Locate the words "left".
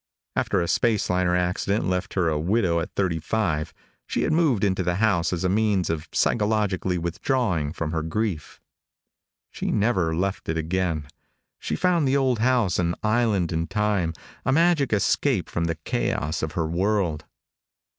1.87-2.15, 10.15-10.49